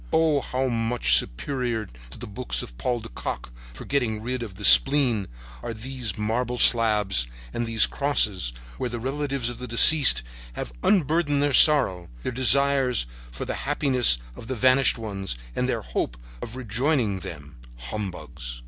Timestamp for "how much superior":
0.41-1.87